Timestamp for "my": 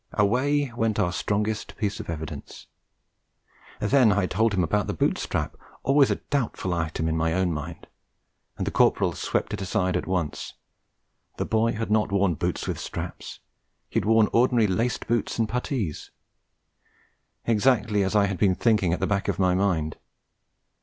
7.15-7.33, 19.37-19.53